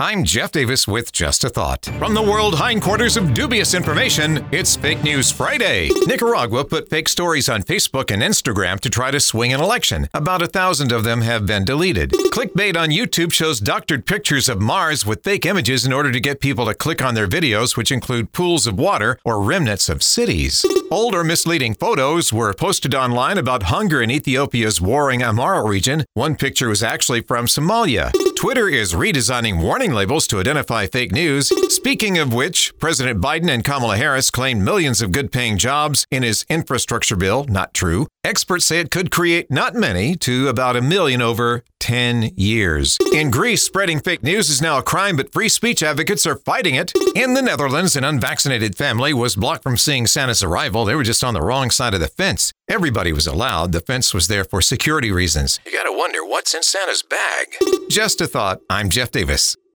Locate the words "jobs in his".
35.58-36.46